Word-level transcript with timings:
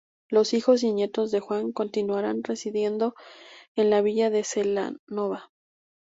Los 0.29 0.55
hijos 0.55 0.81
y 0.81 0.91
nietos 0.93 1.29
de 1.29 1.41
Juan 1.41 1.71
continuarán 1.73 2.43
residiendo 2.43 3.13
en 3.75 3.91
la 3.91 4.01
villa 4.01 4.31
de 4.31 4.43
Celanova. 4.43 5.51